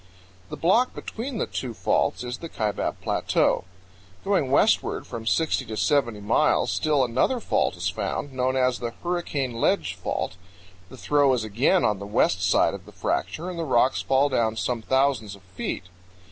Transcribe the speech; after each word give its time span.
The 0.49 0.57
block 0.57 0.95
between 0.95 1.37
the 1.37 1.45
two 1.45 1.75
faults 1.75 2.23
is 2.23 2.39
the 2.39 2.49
Kaibab 2.49 2.95
Plateau. 3.01 3.65
Going 4.23 4.49
westward 4.49 5.05
from 5.05 5.27
60 5.27 5.63
to 5.65 5.77
70 5.77 6.19
miles, 6.21 6.71
still 6.71 7.03
another 7.05 7.39
fault 7.39 7.75
is 7.75 7.87
found, 7.87 8.33
known 8.33 8.55
as 8.57 8.79
the 8.79 8.93
Hurricane 9.03 9.53
Ledge 9.53 9.93
Fault. 9.93 10.37
The 10.89 10.97
throw 10.97 11.31
is 11.35 11.43
again 11.43 11.85
on 11.85 11.99
the 11.99 12.07
west 12.07 12.41
side 12.41 12.73
of 12.73 12.87
the 12.87 12.91
fracture 12.91 13.47
and 13.47 13.59
the 13.59 13.63
rocks 13.63 14.01
fall 14.01 14.27
down 14.27 14.55
some 14.55 14.81
thousands 14.81 15.35
of 15.35 15.43
feet. 15.43 15.83